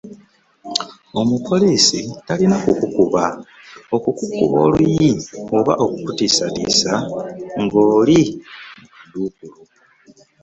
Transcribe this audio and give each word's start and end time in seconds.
Omupoliisi 1.19 1.99
talina 2.25 2.55
kukukuba, 2.63 3.23
okukuba 3.95 4.39
oluyi 4.65 5.11
oba 5.57 5.73
okukutiisatiisa 5.83 6.93
nga 7.63 7.79
oli 7.97 8.19
mu 8.31 8.85
kaduukulu. 8.95 9.61